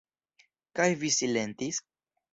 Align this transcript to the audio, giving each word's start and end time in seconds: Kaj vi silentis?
Kaj 0.79 0.87
vi 1.03 1.13
silentis? 1.19 1.83